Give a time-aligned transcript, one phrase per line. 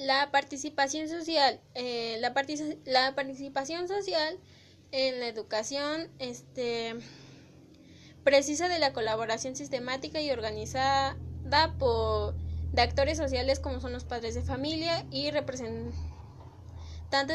[0.00, 1.60] La participación social.
[1.74, 2.34] Eh, la,
[2.86, 4.38] la participación social
[4.92, 6.94] en la educación este,
[8.24, 11.18] precisa de la colaboración sistemática y organizada
[11.78, 12.34] por,
[12.72, 15.92] de actores sociales como son los padres de familia y representantes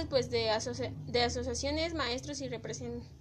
[0.10, 0.50] pues, de,
[1.06, 3.12] de asociaciones, maestros y representantes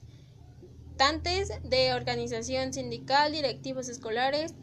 [1.62, 4.54] de organización sindical, directivos escolares,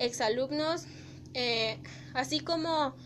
[0.00, 0.86] exalumnos,
[1.34, 1.78] eh,
[2.14, 2.96] así como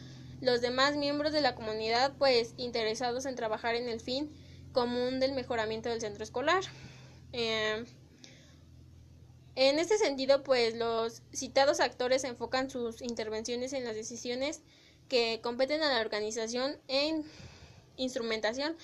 [0.40, 4.30] los demás miembros de la comunidad pues interesados en trabajar en el fin
[4.72, 6.62] común del mejoramiento del centro escolar.
[7.32, 7.84] Eh,
[9.56, 14.60] en este sentido, pues los citados actores enfocan sus intervenciones en las decisiones
[15.08, 17.24] que competen a la organización en
[17.96, 18.76] instrumentación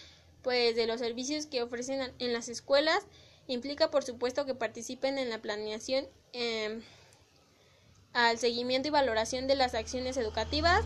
[0.43, 3.07] pues de los servicios que ofrecen en las escuelas
[3.47, 6.83] implica por supuesto que participen en la planeación em,
[8.13, 10.85] al seguimiento y valoración de las acciones educativas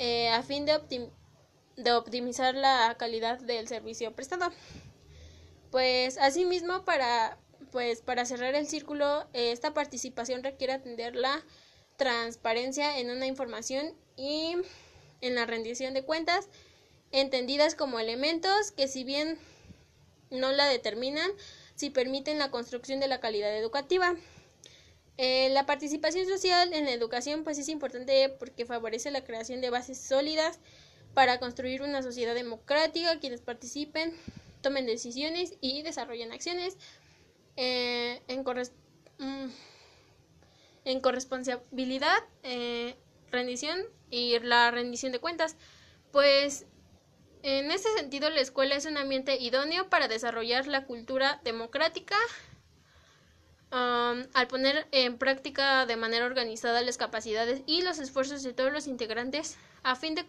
[0.00, 4.50] eh, a fin de, optimizar la calidad del servicio prestado.
[5.70, 7.38] Pues asimismo para
[7.70, 11.44] pues para cerrar el círculo esta participación requiere atender la
[11.96, 14.56] transparencia en una información y
[15.20, 16.48] en la rendición de cuentas
[17.12, 19.38] entendidas como elementos que si bien
[20.30, 21.30] no la determinan
[21.74, 24.16] si permiten la construcción de la calidad educativa.
[25.22, 29.68] Eh, la participación social en la educación pues es importante porque favorece la creación de
[29.68, 30.60] bases sólidas
[31.12, 34.14] para construir una sociedad democrática, quienes participen,
[34.62, 36.78] tomen decisiones y desarrollen acciones
[37.58, 38.40] eh, en,
[39.18, 39.50] mm,
[40.86, 42.96] en, corresponsabilidad, eh,
[43.30, 45.54] rendición y la rendición de cuentas.
[46.12, 46.64] Pues
[47.42, 52.16] en ese sentido la escuela es un ambiente idóneo para desarrollar la cultura democrática
[53.70, 58.86] al poner en práctica de manera organizada las capacidades y los esfuerzos de todos los
[58.86, 60.26] integrantes a fin de,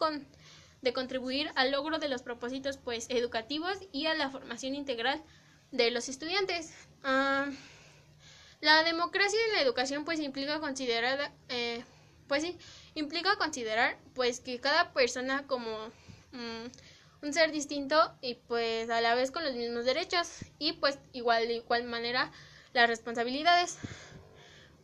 [0.81, 5.23] de contribuir al logro de los propósitos pues educativos y a la formación integral
[5.71, 6.73] de los estudiantes.
[7.03, 11.83] la democracia en la educación pues implica considerar eh,
[12.27, 12.57] pues sí,
[12.95, 15.87] implica considerar pues que cada persona como
[16.31, 20.97] mm, un ser distinto y pues a la vez con los mismos derechos y pues
[21.11, 22.31] igual de igual manera
[22.73, 23.77] las responsabilidades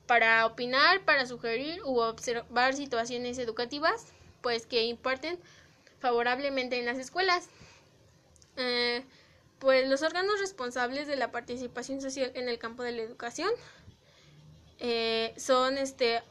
[0.08, 4.08] para opinar, para sugerir u observar situaciones educativas,
[4.42, 5.38] pues que imparten
[6.00, 7.50] favorablemente en las escuelas.
[8.56, 9.04] Eh,
[9.60, 13.50] pues los órganos responsables de la participación social en el campo de la educación
[14.80, 16.22] eh, son este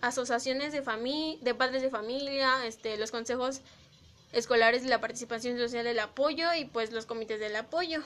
[0.00, 0.82] asociaciones de
[1.40, 3.60] de padres de familia, este los consejos
[4.32, 8.02] escolares de la participación social del apoyo y pues los comités del apoyo.